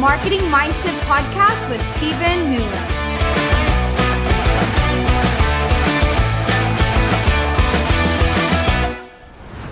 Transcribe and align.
Marketing 0.00 0.38
Mindshift 0.42 0.96
podcast 1.06 1.68
with 1.70 1.82
Stephen 1.96 2.52
Newland. 2.52 2.92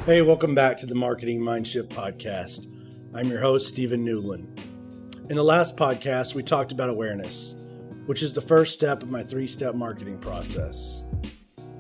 Hey, 0.05 0.23
welcome 0.23 0.53
back 0.53 0.79
to 0.79 0.87
the 0.87 0.97
Marketing 0.97 1.39
Mindshift 1.39 1.91
podcast. 1.91 2.67
I'm 3.15 3.31
your 3.31 3.39
host, 3.39 3.69
Stephen 3.69 4.05
Newland. 4.05 4.61
In 5.31 5.37
the 5.37 5.45
last 5.45 5.77
podcast, 5.77 6.35
we 6.35 6.43
talked 6.43 6.73
about 6.73 6.89
awareness, 6.89 7.55
which 8.07 8.25
is 8.25 8.33
the 8.33 8.41
first 8.41 8.73
step 8.73 9.05
of 9.05 9.09
my 9.09 9.23
three 9.23 9.47
step 9.47 9.77
marketing 9.77 10.19
process. 10.19 11.05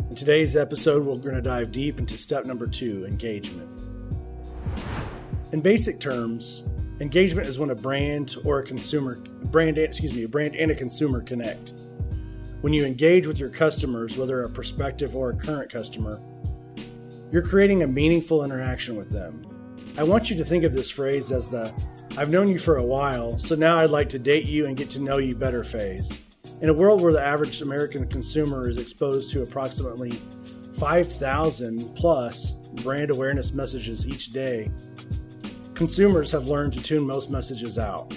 In 0.08 0.14
today's 0.14 0.54
episode, 0.54 1.04
we're 1.04 1.16
going 1.16 1.34
to 1.34 1.42
dive 1.42 1.72
deep 1.72 1.98
into 1.98 2.16
step 2.16 2.44
number 2.44 2.68
two 2.68 3.06
engagement. 3.06 3.80
In 5.50 5.60
basic 5.60 5.98
terms, 5.98 6.62
engagement 7.00 7.46
is 7.46 7.58
when 7.58 7.70
a 7.70 7.74
brand 7.74 8.36
or 8.44 8.60
a 8.60 8.64
consumer 8.64 9.16
brand 9.50 9.78
excuse 9.78 10.14
me, 10.14 10.24
a 10.24 10.28
brand 10.28 10.56
and 10.56 10.70
a 10.70 10.74
consumer 10.74 11.20
connect. 11.20 11.72
When 12.62 12.72
you 12.72 12.84
engage 12.84 13.26
with 13.26 13.38
your 13.38 13.50
customers, 13.50 14.16
whether 14.16 14.42
a 14.42 14.48
prospective 14.48 15.14
or 15.14 15.30
a 15.30 15.36
current 15.36 15.70
customer, 15.70 16.20
you're 17.30 17.42
creating 17.42 17.82
a 17.82 17.86
meaningful 17.86 18.44
interaction 18.44 18.96
with 18.96 19.10
them. 19.10 19.42
I 19.98 20.04
want 20.04 20.30
you 20.30 20.36
to 20.36 20.44
think 20.44 20.64
of 20.64 20.72
this 20.72 20.90
phrase 20.90 21.32
as 21.32 21.50
the 21.50 21.72
I've 22.18 22.30
known 22.30 22.48
you 22.48 22.58
for 22.58 22.76
a 22.76 22.84
while, 22.84 23.36
so 23.36 23.54
now 23.54 23.76
I'd 23.76 23.90
like 23.90 24.08
to 24.10 24.18
date 24.18 24.46
you 24.46 24.66
and 24.66 24.76
get 24.76 24.88
to 24.90 25.02
know 25.02 25.18
you 25.18 25.36
better 25.36 25.62
phase. 25.62 26.22
In 26.62 26.70
a 26.70 26.72
world 26.72 27.02
where 27.02 27.12
the 27.12 27.22
average 27.22 27.60
American 27.60 28.08
consumer 28.08 28.70
is 28.70 28.78
exposed 28.78 29.30
to 29.32 29.42
approximately 29.42 30.12
5,000 30.78 31.94
plus 31.94 32.52
brand 32.82 33.10
awareness 33.10 33.52
messages 33.52 34.06
each 34.06 34.30
day, 34.30 34.70
consumers 35.76 36.32
have 36.32 36.48
learned 36.48 36.72
to 36.72 36.82
tune 36.82 37.06
most 37.06 37.30
messages 37.30 37.78
out. 37.78 38.16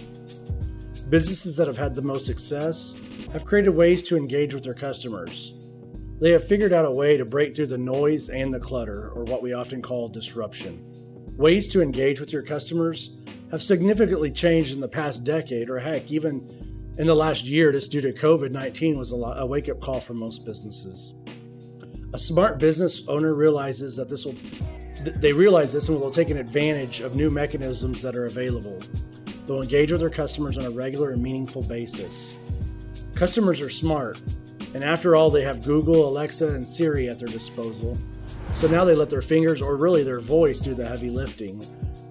Businesses 1.09 1.58
that 1.58 1.67
have 1.67 1.78
had 1.78 1.94
the 1.94 2.02
most 2.02 2.25
success 2.25 2.95
have 3.33 3.45
created 3.45 3.72
ways 3.72 4.02
to 4.03 4.16
engage 4.16 4.53
with 4.53 4.64
their 4.64 4.73
customers. 4.73 5.53
They 6.22 6.31
have 6.31 6.48
figured 6.48 6.73
out 6.73 6.86
a 6.86 6.92
way 6.92 7.17
to 7.17 7.25
break 7.25 7.56
through 7.56 7.67
the 7.67 7.78
noise 7.78 8.30
and 8.30 8.53
the 8.53 8.59
clutter, 8.59 9.09
or 9.09 9.25
what 9.25 9.44
we 9.44 9.53
often 9.53 9.81
call 9.81 10.08
disruption. 10.08 10.83
Ways 11.38 11.67
to 11.70 11.81
engage 11.81 12.20
with 12.20 12.31
your 12.31 12.44
customers 12.44 13.17
have 13.52 13.61
significantly 13.61 14.31
changed 14.31 14.73
in 14.73 14.80
the 14.80 14.88
past 14.88 15.23
decade, 15.23 15.70
or 15.70 15.80
heck, 15.80 16.09
even 16.11 16.95
in 16.98 17.08
the 17.08 17.16
last 17.16 17.45
year, 17.45 17.72
just 17.72 17.92
due 17.92 18.02
to 18.02 18.14
COVID 18.14 18.52
19 18.52 18.98
was 18.98 19.11
a, 19.11 19.16
a 19.16 19.45
wake 19.45 19.70
up 19.70 19.81
call 19.81 20.00
for 20.00 20.14
most 20.14 20.45
businesses. 20.45 21.14
A 22.14 22.20
smart 22.20 22.58
business 22.58 23.03
owner 23.08 23.33
realizes 23.33 23.95
that 23.98 24.09
this 24.09 24.26
will, 24.26 24.36
they 25.03 25.33
realize 25.33 25.73
this 25.73 25.89
and 25.89 26.00
will 26.00 26.11
take 26.11 26.30
an 26.30 26.38
advantage 26.38 27.02
of 27.02 27.16
new 27.16 27.30
mechanisms 27.30 28.02
that 28.02 28.16
are 28.16 28.25
available. 28.25 28.80
They'll 29.45 29.61
engage 29.61 29.92
with 29.92 30.02
their 30.02 30.09
customers 30.09 30.58
on 30.58 30.66
a 30.66 30.69
regular 30.69 31.11
and 31.11 31.23
meaningful 31.23 31.64
basis. 31.64 32.38
Customers 33.16 33.61
are 33.61 33.70
smart, 33.70 34.22
and 34.73 34.83
after 34.83 35.16
all, 35.16 35.30
they 35.30 35.44
have 35.44 35.64
Google, 35.64 36.08
Alexa, 36.08 36.47
and 36.53 36.66
Siri 36.66 37.09
at 37.09 37.20
their 37.20 37.27
disposal. 37.27 37.97
So 38.53 38.67
now 38.67 38.86
they 38.86 38.95
let 38.95 39.09
their 39.09 39.22
fingers, 39.22 39.61
or 39.61 39.75
really 39.75 40.03
their 40.03 40.20
voice, 40.20 40.59
do 40.59 40.73
the 40.73 40.88
heavy 40.88 41.09
lifting 41.09 41.64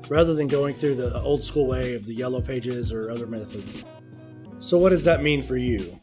rather 0.08 0.34
than 0.34 0.46
going 0.46 0.74
through 0.74 0.94
the 0.94 1.20
old 1.22 1.44
school 1.44 1.66
way 1.66 1.94
of 1.94 2.04
the 2.04 2.14
yellow 2.14 2.40
pages 2.40 2.92
or 2.92 3.10
other 3.10 3.26
methods. 3.26 3.84
So, 4.58 4.78
what 4.78 4.90
does 4.90 5.04
that 5.04 5.22
mean 5.22 5.42
for 5.42 5.56
you? 5.56 6.00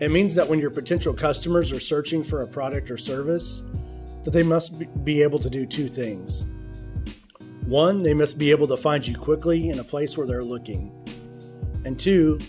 It 0.00 0.10
means 0.10 0.34
that 0.34 0.48
when 0.48 0.58
your 0.58 0.70
potential 0.70 1.14
customers 1.14 1.72
are 1.72 1.80
searching 1.80 2.22
for 2.22 2.42
a 2.42 2.46
product 2.46 2.90
or 2.90 2.96
service, 2.96 3.62
that 4.26 4.32
they 4.32 4.42
must 4.42 5.04
be 5.04 5.22
able 5.22 5.38
to 5.38 5.48
do 5.48 5.64
two 5.64 5.86
things. 5.86 6.48
One, 7.64 8.02
they 8.02 8.12
must 8.12 8.38
be 8.38 8.50
able 8.50 8.66
to 8.66 8.76
find 8.76 9.06
you 9.06 9.16
quickly 9.16 9.70
in 9.70 9.78
a 9.78 9.84
place 9.84 10.18
where 10.18 10.26
they're 10.26 10.42
looking. 10.42 10.90
And 11.84 11.96
two, 11.96 12.40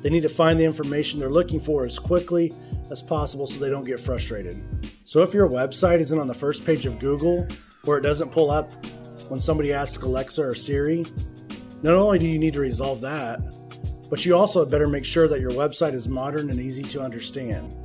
they 0.00 0.08
need 0.08 0.22
to 0.22 0.30
find 0.30 0.58
the 0.58 0.64
information 0.64 1.20
they're 1.20 1.28
looking 1.28 1.60
for 1.60 1.84
as 1.84 1.98
quickly 1.98 2.54
as 2.90 3.02
possible 3.02 3.46
so 3.46 3.60
they 3.60 3.68
don't 3.68 3.84
get 3.84 4.00
frustrated. 4.00 4.56
So 5.04 5.22
if 5.22 5.34
your 5.34 5.46
website 5.46 6.00
isn't 6.00 6.18
on 6.18 6.26
the 6.26 6.32
first 6.32 6.64
page 6.64 6.86
of 6.86 6.98
Google, 6.98 7.46
or 7.86 7.98
it 7.98 8.00
doesn't 8.00 8.32
pull 8.32 8.50
up 8.50 8.72
when 9.28 9.38
somebody 9.38 9.74
asks 9.74 10.02
Alexa 10.02 10.42
or 10.42 10.54
Siri, 10.54 11.04
not 11.82 11.96
only 11.96 12.18
do 12.18 12.26
you 12.26 12.38
need 12.38 12.54
to 12.54 12.60
resolve 12.60 13.02
that, 13.02 13.40
but 14.08 14.24
you 14.24 14.34
also 14.34 14.64
better 14.64 14.88
make 14.88 15.04
sure 15.04 15.28
that 15.28 15.40
your 15.40 15.50
website 15.50 15.92
is 15.92 16.08
modern 16.08 16.48
and 16.48 16.58
easy 16.60 16.82
to 16.84 17.02
understand. 17.02 17.76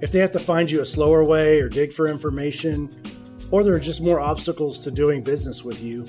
If 0.00 0.10
they 0.10 0.18
have 0.18 0.32
to 0.32 0.38
find 0.38 0.70
you 0.70 0.82
a 0.82 0.86
slower 0.86 1.24
way 1.24 1.60
or 1.60 1.68
dig 1.68 1.92
for 1.92 2.08
information, 2.08 2.90
or 3.50 3.62
there 3.62 3.74
are 3.74 3.80
just 3.80 4.00
more 4.00 4.20
obstacles 4.20 4.80
to 4.80 4.90
doing 4.90 5.22
business 5.22 5.64
with 5.64 5.80
you, 5.80 6.04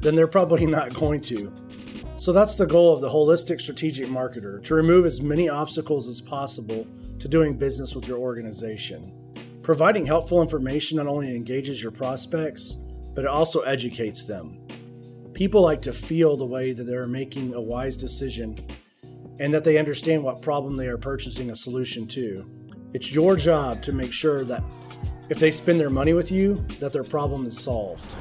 then 0.00 0.14
they're 0.14 0.26
probably 0.26 0.66
not 0.78 0.92
going 0.94 1.20
to. 1.22 1.52
So 2.16 2.32
that's 2.32 2.54
the 2.54 2.66
goal 2.66 2.92
of 2.92 3.00
the 3.00 3.08
holistic 3.08 3.60
strategic 3.60 4.08
marketer 4.08 4.62
to 4.64 4.74
remove 4.74 5.06
as 5.06 5.20
many 5.20 5.48
obstacles 5.48 6.06
as 6.06 6.20
possible 6.20 6.86
to 7.18 7.28
doing 7.28 7.56
business 7.56 7.94
with 7.94 8.06
your 8.06 8.18
organization. 8.18 9.12
Providing 9.62 10.04
helpful 10.04 10.42
information 10.42 10.98
not 10.98 11.06
only 11.06 11.34
engages 11.34 11.82
your 11.82 11.92
prospects, 11.92 12.78
but 13.14 13.24
it 13.24 13.30
also 13.30 13.60
educates 13.60 14.24
them. 14.24 14.58
People 15.32 15.62
like 15.62 15.80
to 15.82 15.92
feel 15.92 16.36
the 16.36 16.44
way 16.44 16.72
that 16.72 16.84
they're 16.84 17.06
making 17.06 17.54
a 17.54 17.60
wise 17.60 17.96
decision 17.96 18.58
and 19.38 19.52
that 19.52 19.64
they 19.64 19.78
understand 19.78 20.22
what 20.22 20.42
problem 20.42 20.76
they 20.76 20.88
are 20.88 20.98
purchasing 20.98 21.50
a 21.50 21.56
solution 21.56 22.06
to. 22.06 22.44
It's 22.94 23.14
your 23.14 23.36
job 23.36 23.82
to 23.84 23.92
make 23.92 24.12
sure 24.12 24.44
that 24.44 24.62
if 25.30 25.38
they 25.38 25.50
spend 25.50 25.80
their 25.80 25.88
money 25.88 26.12
with 26.12 26.30
you, 26.30 26.56
that 26.78 26.92
their 26.92 27.04
problem 27.04 27.46
is 27.46 27.58
solved. 27.58 28.14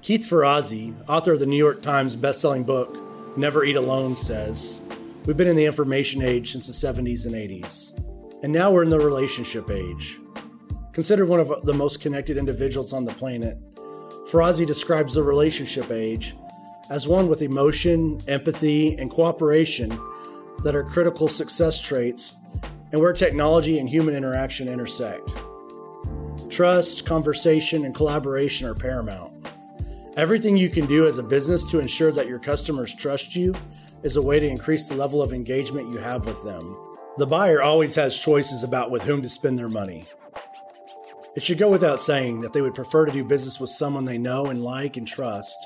Keith 0.00 0.26
Ferrazzi, 0.26 0.94
author 1.08 1.34
of 1.34 1.40
the 1.40 1.46
New 1.46 1.58
York 1.58 1.82
Times 1.82 2.16
best-selling 2.16 2.64
book 2.64 2.96
Never 3.36 3.64
Eat 3.64 3.76
Alone, 3.76 4.16
says, 4.16 4.80
"We've 5.26 5.36
been 5.36 5.46
in 5.46 5.56
the 5.56 5.66
information 5.66 6.22
age 6.22 6.52
since 6.52 6.66
the 6.66 6.72
70s 6.72 7.26
and 7.26 7.34
80s, 7.34 7.92
and 8.42 8.50
now 8.50 8.72
we're 8.72 8.82
in 8.82 8.88
the 8.88 8.98
relationship 8.98 9.70
age." 9.70 10.18
Considered 10.92 11.28
one 11.28 11.40
of 11.40 11.52
the 11.64 11.74
most 11.74 12.00
connected 12.00 12.38
individuals 12.38 12.94
on 12.94 13.04
the 13.04 13.12
planet, 13.12 13.58
Ferrazzi 14.30 14.64
describes 14.64 15.12
the 15.12 15.22
relationship 15.22 15.90
age 15.90 16.34
as 16.90 17.06
one 17.06 17.28
with 17.28 17.42
emotion, 17.42 18.18
empathy, 18.26 18.96
and 18.98 19.10
cooperation 19.10 19.90
that 20.64 20.74
are 20.74 20.82
critical 20.82 21.28
success 21.28 21.78
traits 21.78 22.36
and 22.92 23.00
where 23.00 23.12
technology 23.12 23.78
and 23.78 23.88
human 23.88 24.14
interaction 24.14 24.68
intersect. 24.68 25.32
Trust, 26.48 27.04
conversation, 27.06 27.84
and 27.84 27.94
collaboration 27.94 28.66
are 28.66 28.74
paramount. 28.74 29.32
Everything 30.16 30.56
you 30.56 30.68
can 30.68 30.86
do 30.86 31.06
as 31.06 31.18
a 31.18 31.22
business 31.22 31.64
to 31.70 31.78
ensure 31.78 32.10
that 32.12 32.26
your 32.26 32.38
customers 32.38 32.94
trust 32.94 33.36
you 33.36 33.54
is 34.02 34.16
a 34.16 34.22
way 34.22 34.40
to 34.40 34.48
increase 34.48 34.88
the 34.88 34.94
level 34.94 35.22
of 35.22 35.32
engagement 35.32 35.92
you 35.92 36.00
have 36.00 36.24
with 36.26 36.42
them. 36.44 36.76
The 37.18 37.26
buyer 37.26 37.62
always 37.62 37.94
has 37.96 38.18
choices 38.18 38.64
about 38.64 38.90
with 38.90 39.02
whom 39.02 39.22
to 39.22 39.28
spend 39.28 39.58
their 39.58 39.68
money. 39.68 40.06
It 41.36 41.42
should 41.42 41.58
go 41.58 41.70
without 41.70 42.00
saying 42.00 42.40
that 42.40 42.52
they 42.52 42.62
would 42.62 42.74
prefer 42.74 43.06
to 43.06 43.12
do 43.12 43.22
business 43.22 43.60
with 43.60 43.70
someone 43.70 44.04
they 44.04 44.18
know 44.18 44.46
and 44.46 44.64
like 44.64 44.96
and 44.96 45.06
trust. 45.06 45.56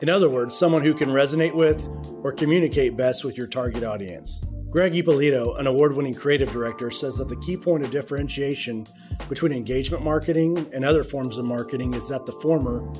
In 0.00 0.08
other 0.08 0.28
words, 0.28 0.58
someone 0.58 0.82
who 0.82 0.94
can 0.94 1.10
resonate 1.10 1.54
with 1.54 1.88
or 2.24 2.32
communicate 2.32 2.96
best 2.96 3.24
with 3.24 3.36
your 3.36 3.46
target 3.46 3.84
audience. 3.84 4.42
Greg 4.72 4.96
Ippolito, 4.96 5.56
an 5.56 5.66
award 5.66 5.94
winning 5.94 6.14
creative 6.14 6.50
director, 6.50 6.90
says 6.90 7.18
that 7.18 7.28
the 7.28 7.36
key 7.36 7.58
point 7.58 7.84
of 7.84 7.90
differentiation 7.90 8.86
between 9.28 9.52
engagement 9.52 10.02
marketing 10.02 10.66
and 10.72 10.82
other 10.82 11.04
forms 11.04 11.36
of 11.36 11.44
marketing 11.44 11.92
is 11.92 12.08
that 12.08 12.24
the 12.24 12.32
former 12.32 12.90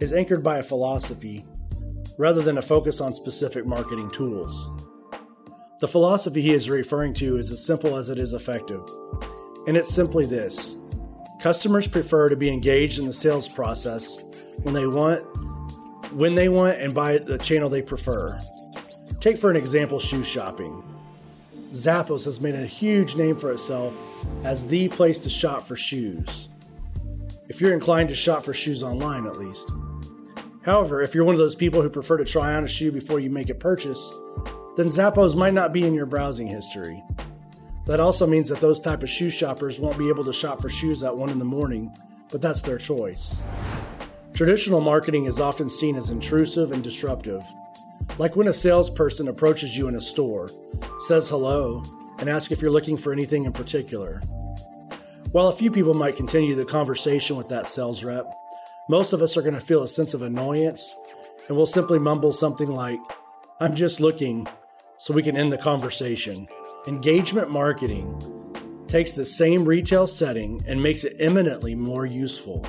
is 0.00 0.12
anchored 0.12 0.44
by 0.44 0.58
a 0.58 0.62
philosophy 0.62 1.44
rather 2.16 2.40
than 2.40 2.58
a 2.58 2.62
focus 2.62 3.00
on 3.00 3.12
specific 3.12 3.66
marketing 3.66 4.08
tools. 4.10 4.70
The 5.80 5.88
philosophy 5.88 6.42
he 6.42 6.52
is 6.52 6.70
referring 6.70 7.14
to 7.14 7.38
is 7.38 7.50
as 7.50 7.66
simple 7.66 7.96
as 7.96 8.08
it 8.08 8.18
is 8.18 8.32
effective, 8.32 8.82
and 9.66 9.76
it's 9.76 9.92
simply 9.92 10.26
this 10.26 10.76
Customers 11.40 11.88
prefer 11.88 12.28
to 12.28 12.36
be 12.36 12.50
engaged 12.50 13.00
in 13.00 13.06
the 13.06 13.12
sales 13.12 13.48
process 13.48 14.22
when 14.62 14.74
they 14.74 14.86
want, 14.86 15.22
when 16.14 16.36
they 16.36 16.48
want, 16.48 16.78
and 16.78 16.94
by 16.94 17.18
the 17.18 17.38
channel 17.38 17.68
they 17.68 17.82
prefer. 17.82 18.38
Take 19.18 19.38
for 19.38 19.50
an 19.50 19.56
example 19.56 19.98
shoe 19.98 20.22
shopping. 20.22 20.84
Zappos 21.72 22.24
has 22.24 22.40
made 22.40 22.56
a 22.56 22.66
huge 22.66 23.14
name 23.16 23.36
for 23.36 23.52
itself 23.52 23.94
as 24.44 24.66
the 24.66 24.88
place 24.88 25.18
to 25.20 25.30
shop 25.30 25.62
for 25.62 25.76
shoes. 25.76 26.48
If 27.48 27.60
you're 27.60 27.74
inclined 27.74 28.08
to 28.08 28.14
shop 28.14 28.44
for 28.44 28.52
shoes 28.54 28.82
online, 28.82 29.26
at 29.26 29.38
least. 29.38 29.72
However, 30.62 31.00
if 31.00 31.14
you're 31.14 31.24
one 31.24 31.34
of 31.34 31.38
those 31.38 31.54
people 31.54 31.80
who 31.80 31.88
prefer 31.88 32.16
to 32.16 32.24
try 32.24 32.54
on 32.54 32.64
a 32.64 32.68
shoe 32.68 32.92
before 32.92 33.20
you 33.20 33.30
make 33.30 33.50
a 33.50 33.54
purchase, 33.54 34.12
then 34.76 34.86
Zappos 34.88 35.34
might 35.36 35.54
not 35.54 35.72
be 35.72 35.86
in 35.86 35.94
your 35.94 36.06
browsing 36.06 36.46
history. 36.46 37.02
That 37.86 38.00
also 38.00 38.26
means 38.26 38.48
that 38.48 38.60
those 38.60 38.78
type 38.78 39.02
of 39.02 39.10
shoe 39.10 39.30
shoppers 39.30 39.80
won't 39.80 39.98
be 39.98 40.08
able 40.08 40.24
to 40.24 40.32
shop 40.32 40.60
for 40.60 40.68
shoes 40.68 41.02
at 41.02 41.16
1 41.16 41.30
in 41.30 41.38
the 41.38 41.44
morning, 41.44 41.92
but 42.30 42.42
that's 42.42 42.62
their 42.62 42.78
choice. 42.78 43.42
Traditional 44.34 44.80
marketing 44.80 45.26
is 45.26 45.40
often 45.40 45.68
seen 45.68 45.96
as 45.96 46.10
intrusive 46.10 46.72
and 46.72 46.84
disruptive. 46.84 47.42
Like 48.18 48.36
when 48.36 48.48
a 48.48 48.52
salesperson 48.52 49.28
approaches 49.28 49.76
you 49.76 49.88
in 49.88 49.96
a 49.96 50.00
store, 50.00 50.48
says 50.98 51.28
hello, 51.28 51.82
and 52.18 52.28
asks 52.28 52.52
if 52.52 52.60
you're 52.60 52.70
looking 52.70 52.96
for 52.96 53.12
anything 53.12 53.44
in 53.44 53.52
particular. 53.52 54.20
While 55.32 55.48
a 55.48 55.56
few 55.56 55.70
people 55.70 55.94
might 55.94 56.16
continue 56.16 56.54
the 56.54 56.64
conversation 56.64 57.36
with 57.36 57.48
that 57.48 57.66
sales 57.66 58.04
rep, 58.04 58.26
most 58.88 59.12
of 59.12 59.22
us 59.22 59.36
are 59.36 59.42
going 59.42 59.54
to 59.54 59.60
feel 59.60 59.84
a 59.84 59.88
sense 59.88 60.14
of 60.14 60.22
annoyance 60.22 60.94
and 61.48 61.56
we'll 61.56 61.66
simply 61.66 61.98
mumble 61.98 62.32
something 62.32 62.70
like, 62.70 62.98
I'm 63.60 63.74
just 63.74 64.00
looking 64.00 64.46
so 64.98 65.14
we 65.14 65.22
can 65.22 65.36
end 65.36 65.52
the 65.52 65.58
conversation. 65.58 66.48
Engagement 66.86 67.50
marketing 67.50 68.20
takes 68.86 69.12
the 69.12 69.24
same 69.24 69.64
retail 69.64 70.06
setting 70.06 70.60
and 70.66 70.82
makes 70.82 71.04
it 71.04 71.16
eminently 71.20 71.74
more 71.74 72.06
useful. 72.06 72.66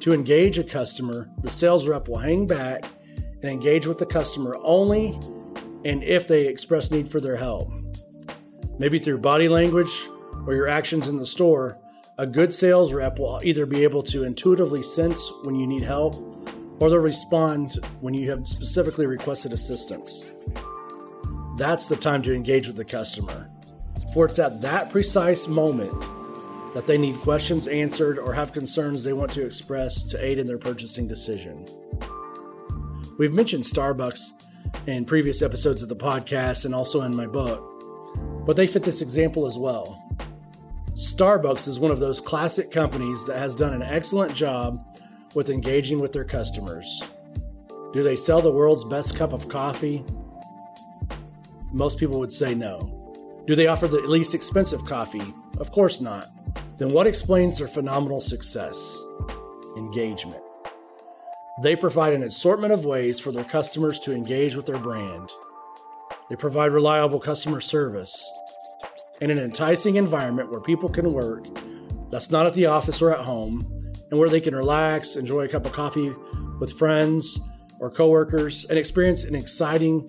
To 0.00 0.12
engage 0.12 0.58
a 0.58 0.64
customer, 0.64 1.30
the 1.42 1.50
sales 1.50 1.88
rep 1.88 2.08
will 2.08 2.18
hang 2.18 2.46
back 2.46 2.84
and 3.42 3.50
engage 3.50 3.86
with 3.86 3.98
the 3.98 4.06
customer 4.06 4.56
only 4.62 5.18
and 5.84 6.02
if 6.02 6.28
they 6.28 6.46
express 6.46 6.90
need 6.90 7.10
for 7.10 7.20
their 7.20 7.36
help. 7.36 7.72
Maybe 8.78 8.98
through 8.98 9.20
body 9.20 9.48
language 9.48 10.08
or 10.46 10.54
your 10.54 10.68
actions 10.68 11.08
in 11.08 11.16
the 11.16 11.26
store, 11.26 11.78
a 12.18 12.26
good 12.26 12.52
sales 12.52 12.92
rep 12.92 13.18
will 13.18 13.40
either 13.42 13.66
be 13.66 13.82
able 13.82 14.02
to 14.04 14.24
intuitively 14.24 14.82
sense 14.82 15.32
when 15.42 15.54
you 15.54 15.66
need 15.66 15.82
help 15.82 16.14
or 16.80 16.88
they'll 16.88 16.98
respond 16.98 17.78
when 18.00 18.14
you 18.14 18.28
have 18.30 18.46
specifically 18.48 19.06
requested 19.06 19.52
assistance. 19.52 20.30
That's 21.56 21.88
the 21.88 21.96
time 21.96 22.22
to 22.22 22.34
engage 22.34 22.66
with 22.66 22.76
the 22.76 22.84
customer. 22.84 23.46
For 24.14 24.26
it's 24.26 24.38
at 24.38 24.60
that 24.62 24.90
precise 24.90 25.46
moment 25.46 25.92
that 26.74 26.86
they 26.86 26.98
need 26.98 27.16
questions 27.20 27.68
answered 27.68 28.18
or 28.18 28.32
have 28.32 28.52
concerns 28.52 29.04
they 29.04 29.12
want 29.12 29.32
to 29.32 29.44
express 29.44 30.04
to 30.04 30.24
aid 30.24 30.38
in 30.38 30.46
their 30.46 30.58
purchasing 30.58 31.06
decision. 31.06 31.66
We've 33.20 33.34
mentioned 33.34 33.64
Starbucks 33.64 34.32
in 34.86 35.04
previous 35.04 35.42
episodes 35.42 35.82
of 35.82 35.90
the 35.90 35.94
podcast 35.94 36.64
and 36.64 36.74
also 36.74 37.02
in 37.02 37.14
my 37.14 37.26
book, 37.26 37.62
but 38.46 38.56
they 38.56 38.66
fit 38.66 38.82
this 38.82 39.02
example 39.02 39.46
as 39.46 39.58
well. 39.58 40.02
Starbucks 40.92 41.68
is 41.68 41.78
one 41.78 41.90
of 41.90 42.00
those 42.00 42.18
classic 42.18 42.70
companies 42.70 43.26
that 43.26 43.36
has 43.36 43.54
done 43.54 43.74
an 43.74 43.82
excellent 43.82 44.34
job 44.34 44.82
with 45.34 45.50
engaging 45.50 45.98
with 45.98 46.14
their 46.14 46.24
customers. 46.24 47.02
Do 47.92 48.02
they 48.02 48.16
sell 48.16 48.40
the 48.40 48.50
world's 48.50 48.84
best 48.84 49.14
cup 49.14 49.34
of 49.34 49.50
coffee? 49.50 50.02
Most 51.74 51.98
people 51.98 52.20
would 52.20 52.32
say 52.32 52.54
no. 52.54 52.78
Do 53.46 53.54
they 53.54 53.66
offer 53.66 53.86
the 53.86 54.00
least 54.00 54.34
expensive 54.34 54.82
coffee? 54.86 55.34
Of 55.58 55.70
course 55.72 56.00
not. 56.00 56.24
Then 56.78 56.90
what 56.90 57.06
explains 57.06 57.58
their 57.58 57.68
phenomenal 57.68 58.22
success? 58.22 58.98
Engagement. 59.76 60.42
They 61.62 61.76
provide 61.76 62.14
an 62.14 62.22
assortment 62.22 62.72
of 62.72 62.86
ways 62.86 63.20
for 63.20 63.32
their 63.32 63.44
customers 63.44 63.98
to 64.00 64.14
engage 64.14 64.56
with 64.56 64.64
their 64.64 64.78
brand. 64.78 65.30
They 66.30 66.36
provide 66.36 66.72
reliable 66.72 67.20
customer 67.20 67.60
service 67.60 68.30
in 69.20 69.30
an 69.30 69.38
enticing 69.38 69.96
environment 69.96 70.50
where 70.50 70.62
people 70.62 70.88
can 70.88 71.12
work 71.12 71.46
that's 72.10 72.30
not 72.30 72.46
at 72.46 72.54
the 72.54 72.64
office 72.64 73.02
or 73.02 73.12
at 73.12 73.26
home 73.26 73.60
and 74.10 74.18
where 74.18 74.30
they 74.30 74.40
can 74.40 74.54
relax, 74.54 75.16
enjoy 75.16 75.42
a 75.42 75.48
cup 75.48 75.66
of 75.66 75.72
coffee 75.72 76.14
with 76.60 76.78
friends 76.78 77.38
or 77.78 77.90
coworkers, 77.90 78.64
and 78.64 78.78
experience 78.78 79.24
an 79.24 79.34
exciting, 79.34 80.08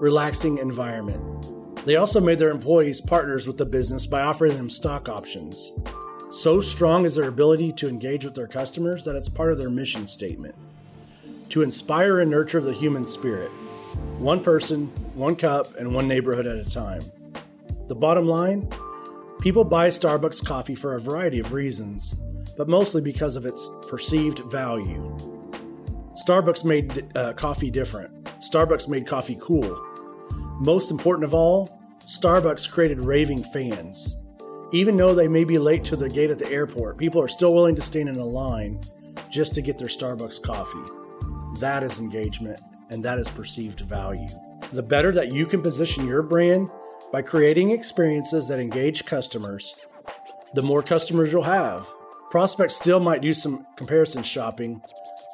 relaxing 0.00 0.58
environment. 0.58 1.84
They 1.86 1.96
also 1.96 2.20
made 2.20 2.40
their 2.40 2.50
employees 2.50 3.00
partners 3.00 3.46
with 3.46 3.58
the 3.58 3.64
business 3.64 4.06
by 4.06 4.22
offering 4.22 4.56
them 4.56 4.68
stock 4.68 5.08
options. 5.08 5.78
So 6.32 6.60
strong 6.60 7.04
is 7.04 7.14
their 7.14 7.28
ability 7.28 7.72
to 7.74 7.88
engage 7.88 8.24
with 8.24 8.34
their 8.34 8.48
customers 8.48 9.04
that 9.04 9.14
it's 9.14 9.28
part 9.28 9.52
of 9.52 9.58
their 9.58 9.70
mission 9.70 10.08
statement 10.08 10.56
to 11.50 11.62
inspire 11.62 12.20
and 12.20 12.30
nurture 12.30 12.60
the 12.60 12.72
human 12.72 13.06
spirit, 13.06 13.50
one 14.18 14.42
person, 14.42 14.86
one 15.14 15.36
cup, 15.36 15.76
and 15.76 15.94
one 15.94 16.08
neighborhood 16.08 16.46
at 16.46 16.56
a 16.56 16.68
time. 16.68 17.02
The 17.88 17.94
bottom 17.94 18.26
line 18.26 18.68
people 19.40 19.64
buy 19.64 19.88
Starbucks 19.88 20.44
coffee 20.44 20.74
for 20.74 20.96
a 20.96 21.00
variety 21.00 21.40
of 21.40 21.52
reasons, 21.52 22.14
but 22.56 22.68
mostly 22.68 23.00
because 23.00 23.36
of 23.36 23.46
its 23.46 23.68
perceived 23.88 24.40
value. 24.50 25.16
Starbucks 26.26 26.64
made 26.64 27.16
uh, 27.16 27.32
coffee 27.32 27.70
different. 27.70 28.24
Starbucks 28.40 28.88
made 28.88 29.06
coffee 29.06 29.38
cool. 29.40 29.86
Most 30.60 30.90
important 30.90 31.24
of 31.24 31.34
all, 31.34 31.80
Starbucks 32.00 32.70
created 32.70 33.04
raving 33.04 33.42
fans. 33.44 34.16
Even 34.72 34.96
though 34.96 35.14
they 35.14 35.26
may 35.26 35.44
be 35.44 35.58
late 35.58 35.82
to 35.84 35.96
their 35.96 36.08
gate 36.08 36.30
at 36.30 36.38
the 36.38 36.50
airport, 36.50 36.98
people 36.98 37.22
are 37.22 37.28
still 37.28 37.54
willing 37.54 37.74
to 37.74 37.82
stand 37.82 38.08
in 38.08 38.16
a 38.16 38.24
line 38.24 38.80
just 39.30 39.54
to 39.54 39.62
get 39.62 39.78
their 39.78 39.88
Starbucks 39.88 40.42
coffee. 40.42 40.99
That 41.60 41.82
is 41.82 42.00
engagement, 42.00 42.58
and 42.88 43.04
that 43.04 43.18
is 43.18 43.28
perceived 43.28 43.80
value. 43.80 44.28
The 44.72 44.82
better 44.82 45.12
that 45.12 45.32
you 45.32 45.44
can 45.44 45.60
position 45.60 46.06
your 46.06 46.22
brand 46.22 46.70
by 47.12 47.20
creating 47.20 47.70
experiences 47.70 48.48
that 48.48 48.58
engage 48.58 49.04
customers, 49.04 49.74
the 50.54 50.62
more 50.62 50.82
customers 50.82 51.30
you'll 51.30 51.42
have. 51.42 51.86
Prospects 52.30 52.76
still 52.76 52.98
might 52.98 53.20
do 53.20 53.34
some 53.34 53.66
comparison 53.76 54.22
shopping, 54.22 54.80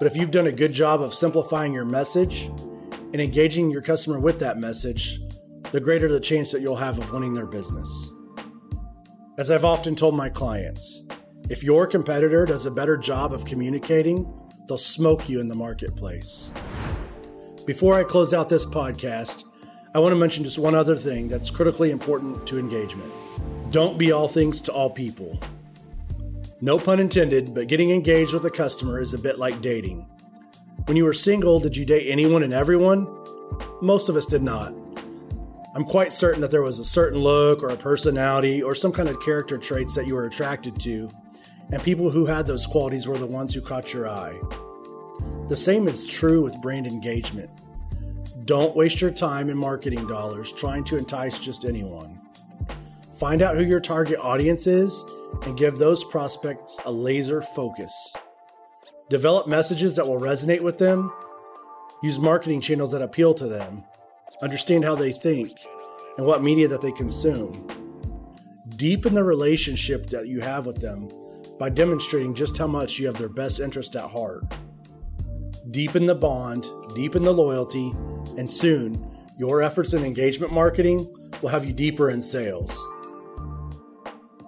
but 0.00 0.06
if 0.06 0.16
you've 0.16 0.32
done 0.32 0.48
a 0.48 0.52
good 0.52 0.72
job 0.72 1.00
of 1.00 1.14
simplifying 1.14 1.72
your 1.72 1.84
message 1.84 2.50
and 3.12 3.20
engaging 3.20 3.70
your 3.70 3.82
customer 3.82 4.18
with 4.18 4.40
that 4.40 4.58
message, 4.58 5.20
the 5.70 5.78
greater 5.78 6.10
the 6.10 6.18
chance 6.18 6.50
that 6.50 6.60
you'll 6.60 6.74
have 6.74 6.98
of 6.98 7.12
winning 7.12 7.34
their 7.34 7.46
business. 7.46 8.10
As 9.38 9.52
I've 9.52 9.64
often 9.64 9.94
told 9.94 10.16
my 10.16 10.28
clients, 10.28 11.04
if 11.50 11.62
your 11.62 11.86
competitor 11.86 12.44
does 12.46 12.66
a 12.66 12.70
better 12.72 12.96
job 12.96 13.32
of 13.32 13.44
communicating, 13.44 14.24
they'll 14.66 14.78
smoke 14.78 15.28
you 15.28 15.40
in 15.40 15.48
the 15.48 15.54
marketplace. 15.54 16.50
Before 17.66 17.94
I 17.94 18.04
close 18.04 18.32
out 18.32 18.48
this 18.48 18.66
podcast, 18.66 19.44
I 19.94 19.98
want 19.98 20.12
to 20.12 20.18
mention 20.18 20.44
just 20.44 20.58
one 20.58 20.74
other 20.74 20.96
thing 20.96 21.28
that's 21.28 21.50
critically 21.50 21.90
important 21.90 22.46
to 22.48 22.58
engagement. 22.58 23.12
Don't 23.70 23.98
be 23.98 24.12
all 24.12 24.28
things 24.28 24.60
to 24.62 24.72
all 24.72 24.90
people. 24.90 25.38
No 26.60 26.78
pun 26.78 27.00
intended, 27.00 27.54
but 27.54 27.68
getting 27.68 27.90
engaged 27.90 28.32
with 28.32 28.44
a 28.44 28.50
customer 28.50 29.00
is 29.00 29.14
a 29.14 29.18
bit 29.18 29.38
like 29.38 29.60
dating. 29.60 30.06
When 30.86 30.96
you 30.96 31.04
were 31.04 31.12
single, 31.12 31.58
did 31.58 31.76
you 31.76 31.84
date 31.84 32.08
anyone 32.10 32.42
and 32.42 32.52
everyone? 32.52 33.08
Most 33.82 34.08
of 34.08 34.16
us 34.16 34.26
did 34.26 34.42
not. 34.42 34.72
I'm 35.74 35.84
quite 35.84 36.12
certain 36.12 36.40
that 36.40 36.50
there 36.50 36.62
was 36.62 36.78
a 36.78 36.84
certain 36.84 37.18
look 37.18 37.62
or 37.62 37.68
a 37.68 37.76
personality 37.76 38.62
or 38.62 38.74
some 38.74 38.92
kind 38.92 39.08
of 39.08 39.20
character 39.20 39.58
traits 39.58 39.94
that 39.94 40.06
you 40.06 40.14
were 40.14 40.24
attracted 40.24 40.78
to, 40.80 41.08
and 41.72 41.82
people 41.82 42.10
who 42.10 42.26
had 42.26 42.46
those 42.46 42.66
qualities 42.66 43.08
were 43.08 43.18
the 43.18 43.26
ones 43.26 43.52
who 43.52 43.60
caught 43.60 43.92
your 43.92 44.08
eye. 44.08 44.38
The 45.48 45.56
same 45.56 45.88
is 45.88 46.06
true 46.06 46.44
with 46.44 46.60
brand 46.62 46.86
engagement. 46.86 47.50
Don't 48.44 48.76
waste 48.76 49.00
your 49.00 49.10
time 49.10 49.48
and 49.48 49.58
marketing 49.58 50.06
dollars 50.06 50.52
trying 50.52 50.84
to 50.84 50.96
entice 50.96 51.38
just 51.38 51.64
anyone. 51.64 52.18
Find 53.18 53.42
out 53.42 53.56
who 53.56 53.64
your 53.64 53.80
target 53.80 54.18
audience 54.20 54.66
is 54.66 55.04
and 55.42 55.58
give 55.58 55.76
those 55.78 56.04
prospects 56.04 56.78
a 56.84 56.92
laser 56.92 57.42
focus. 57.42 58.14
Develop 59.08 59.48
messages 59.48 59.96
that 59.96 60.06
will 60.06 60.20
resonate 60.20 60.60
with 60.60 60.78
them. 60.78 61.12
Use 62.02 62.18
marketing 62.18 62.60
channels 62.60 62.92
that 62.92 63.02
appeal 63.02 63.34
to 63.34 63.46
them. 63.46 63.84
Understand 64.42 64.84
how 64.84 64.94
they 64.94 65.12
think 65.12 65.58
and 66.18 66.26
what 66.26 66.42
media 66.42 66.68
that 66.68 66.80
they 66.80 66.92
consume. 66.92 67.66
Deepen 68.76 69.14
the 69.14 69.24
relationship 69.24 70.06
that 70.06 70.28
you 70.28 70.40
have 70.40 70.66
with 70.66 70.80
them 70.80 71.08
by 71.58 71.68
demonstrating 71.68 72.34
just 72.34 72.56
how 72.56 72.66
much 72.66 72.98
you 72.98 73.06
have 73.06 73.18
their 73.18 73.28
best 73.28 73.60
interest 73.60 73.96
at 73.96 74.10
heart. 74.10 74.44
Deepen 75.70 76.06
the 76.06 76.14
bond, 76.14 76.66
deepen 76.94 77.22
the 77.22 77.32
loyalty, 77.32 77.90
and 78.38 78.50
soon 78.50 78.94
your 79.38 79.62
efforts 79.62 79.92
in 79.92 80.04
engagement 80.04 80.52
marketing 80.52 81.06
will 81.42 81.48
have 81.48 81.66
you 81.66 81.72
deeper 81.72 82.10
in 82.10 82.20
sales. 82.20 82.76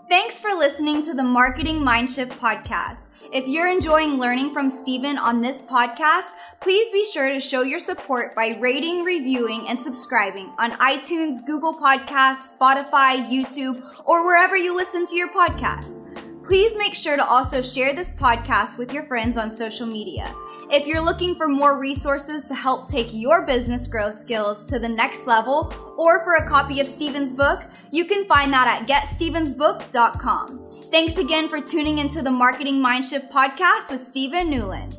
Thanks 0.08 0.40
for 0.40 0.54
listening 0.54 1.02
to 1.02 1.14
the 1.14 1.22
Marketing 1.22 1.80
Mindshift 1.80 2.30
podcast. 2.38 3.10
If 3.30 3.46
you're 3.46 3.68
enjoying 3.68 4.14
learning 4.14 4.54
from 4.54 4.70
Stephen 4.70 5.18
on 5.18 5.42
this 5.42 5.60
podcast, 5.60 6.30
please 6.62 6.90
be 6.90 7.04
sure 7.04 7.28
to 7.28 7.38
show 7.38 7.60
your 7.60 7.78
support 7.78 8.34
by 8.34 8.56
rating, 8.58 9.04
reviewing, 9.04 9.68
and 9.68 9.78
subscribing 9.78 10.50
on 10.58 10.72
iTunes, 10.78 11.44
Google 11.46 11.78
Podcasts, 11.78 12.56
Spotify, 12.56 13.28
YouTube, 13.28 13.84
or 14.06 14.24
wherever 14.24 14.56
you 14.56 14.74
listen 14.74 15.04
to 15.04 15.14
your 15.14 15.28
podcasts. 15.28 16.27
Please 16.48 16.74
make 16.78 16.94
sure 16.94 17.14
to 17.14 17.26
also 17.26 17.60
share 17.60 17.92
this 17.92 18.10
podcast 18.12 18.78
with 18.78 18.90
your 18.90 19.02
friends 19.02 19.36
on 19.36 19.50
social 19.50 19.86
media. 19.86 20.34
If 20.70 20.86
you're 20.86 20.98
looking 20.98 21.34
for 21.34 21.46
more 21.46 21.78
resources 21.78 22.46
to 22.46 22.54
help 22.54 22.88
take 22.88 23.12
your 23.12 23.44
business 23.44 23.86
growth 23.86 24.18
skills 24.18 24.64
to 24.64 24.78
the 24.78 24.88
next 24.88 25.26
level, 25.26 25.70
or 25.98 26.24
for 26.24 26.36
a 26.36 26.48
copy 26.48 26.80
of 26.80 26.88
Stephen's 26.88 27.34
book, 27.34 27.60
you 27.92 28.06
can 28.06 28.24
find 28.24 28.50
that 28.54 28.66
at 28.66 28.88
getstevensbook.com. 28.88 30.64
Thanks 30.90 31.18
again 31.18 31.50
for 31.50 31.60
tuning 31.60 31.98
into 31.98 32.22
the 32.22 32.30
Marketing 32.30 32.76
Mindshift 32.76 33.30
podcast 33.30 33.90
with 33.90 34.00
Stephen 34.00 34.48
Newland. 34.48 34.96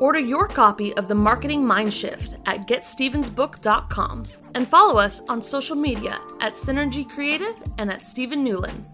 Order 0.00 0.20
your 0.20 0.48
copy 0.48 0.92
of 0.98 1.08
the 1.08 1.14
Marketing 1.14 1.62
Mindshift 1.62 2.42
at 2.44 2.68
getstevensbook.com 2.68 4.24
and 4.54 4.68
follow 4.68 5.00
us 5.00 5.22
on 5.30 5.40
social 5.40 5.76
media 5.76 6.18
at 6.42 6.52
Synergy 6.52 7.08
Creative 7.08 7.56
and 7.78 7.90
at 7.90 8.02
Stephen 8.02 8.44
Newland. 8.44 8.86